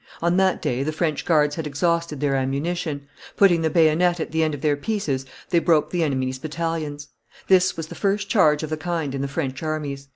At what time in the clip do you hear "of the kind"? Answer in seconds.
8.63-9.13